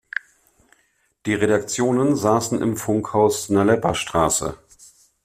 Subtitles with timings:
[1.27, 4.57] Die Redaktionen saßen im Funkhaus Nalepastraße.